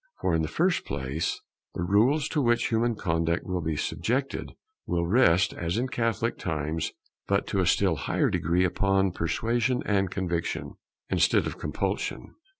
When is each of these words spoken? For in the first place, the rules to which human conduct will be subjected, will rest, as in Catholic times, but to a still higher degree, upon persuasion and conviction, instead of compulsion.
For 0.21 0.33
in 0.33 0.41
the 0.41 0.47
first 0.47 0.83
place, 0.83 1.39
the 1.75 1.83
rules 1.83 2.27
to 2.29 2.41
which 2.41 2.69
human 2.69 2.95
conduct 2.95 3.45
will 3.45 3.61
be 3.61 3.75
subjected, 3.75 4.55
will 4.87 5.05
rest, 5.05 5.53
as 5.53 5.77
in 5.77 5.89
Catholic 5.89 6.39
times, 6.39 6.91
but 7.27 7.45
to 7.49 7.59
a 7.59 7.67
still 7.67 7.97
higher 7.97 8.31
degree, 8.31 8.65
upon 8.65 9.11
persuasion 9.11 9.83
and 9.85 10.09
conviction, 10.09 10.73
instead 11.11 11.45
of 11.45 11.59
compulsion. 11.59 12.33